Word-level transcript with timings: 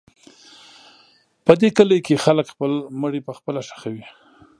په 1.45 1.51
دې 1.61 1.69
کلي 1.77 1.97
کې 2.05 2.21
خلک 2.25 2.45
خپل 2.53 2.71
مړي 3.01 3.21
پخپله 3.27 3.61
ښخوي. 3.67 4.05